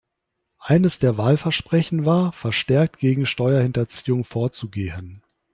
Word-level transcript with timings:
Eines 0.57 0.97
der 0.97 1.17
Wahlversprechen 1.19 2.05
war, 2.07 2.31
verstärkt 2.31 2.97
gegen 2.97 3.27
Steuerhinterziehung 3.27 4.23
vorzugehen. 4.23 5.21